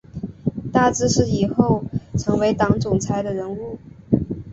[0.73, 1.83] 大字是以后
[2.17, 3.77] 成为党总裁的人物